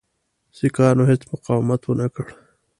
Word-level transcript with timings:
سیکهانو 0.57 1.03
هیڅ 1.09 1.21
مقاومت 1.31 1.81
ونه 1.85 2.07
کړ. 2.15 2.25